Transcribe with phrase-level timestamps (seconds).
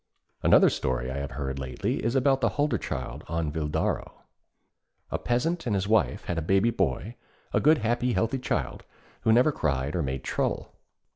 [0.41, 4.11] _'Another story I have heard lately is about a Hulderchild on Videró.
[5.11, 7.17] A peasant and his wife had a baby boy,
[7.53, 8.83] a good happy healthy child,
[9.21, 10.73] who never cried or made trouble.